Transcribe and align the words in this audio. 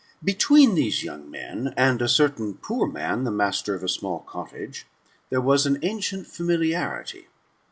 Between 0.23 0.73
these 0.73 1.03
young 1.03 1.29
men, 1.29 1.75
and 1.77 2.01
a 2.01 2.07
certain 2.09 2.55
poor 2.55 2.87
man, 2.87 3.23
4he 3.23 3.35
master 3.35 3.75
of 3.75 3.83
a 3.83 3.87
small 3.87 4.21
cottage, 4.21 4.87
there 5.29 5.39
was 5.39 5.67
an 5.67 5.77
ancient 5.83 6.25
familiarity. 6.25 7.27